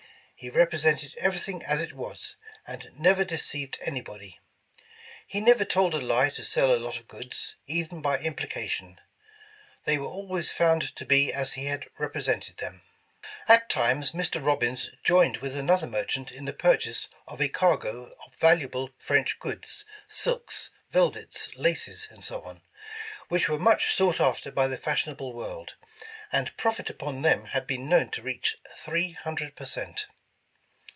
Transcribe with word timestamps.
He 0.35 0.49
represented 0.49 1.13
everything 1.19 1.63
as 1.65 1.83
it 1.83 1.93
was, 1.93 2.35
and 2.65 2.89
never 2.99 3.23
deceived 3.23 3.77
anybody. 3.79 4.39
He 5.27 5.39
never 5.39 5.63
told 5.63 5.93
a 5.93 6.01
lie 6.01 6.31
to 6.31 6.43
sell 6.43 6.73
a 6.73 6.79
lot 6.81 6.97
of 6.97 7.07
goods, 7.07 7.57
even 7.67 8.01
by 8.01 8.17
implica 8.17 8.53
230 8.67 8.71
War 8.89 8.89
of 8.89 8.97
1812 8.97 8.97
tion. 8.97 9.01
They 9.85 9.97
were 9.99 10.07
always 10.07 10.51
found 10.51 10.95
to 10.95 11.05
be 11.05 11.31
as 11.31 11.53
he 11.53 11.67
had 11.67 11.85
repre 11.93 12.23
sented 12.23 12.57
them." 12.57 12.81
At 13.47 13.69
times, 13.69 14.13
Mr. 14.13 14.43
Robbins 14.43 14.89
joined 15.03 15.37
with 15.45 15.55
another 15.55 15.85
merchant 15.85 16.31
in 16.31 16.45
the 16.45 16.53
purchase 16.53 17.07
of 17.27 17.39
a 17.39 17.47
cargo 17.47 18.05
of 18.25 18.33
valuable 18.35 18.89
French 18.97 19.37
goods, 19.37 19.85
silks, 20.09 20.71
velvets, 20.89 21.55
laces, 21.55 22.07
etc., 22.11 22.63
which 23.27 23.47
were 23.47 23.59
much 23.59 23.93
sought 23.93 24.19
after 24.19 24.51
by 24.51 24.65
the 24.65 24.75
fashionable 24.75 25.33
world, 25.33 25.75
and 26.31 26.57
profit 26.57 26.89
upon 26.89 27.21
them 27.21 27.45
had 27.53 27.67
been 27.67 27.87
known 27.87 28.09
to 28.09 28.23
reach 28.23 28.57
thi'ee 28.75 29.15
hundred 29.17 29.55
per 29.55 29.65
cent. 29.65 30.07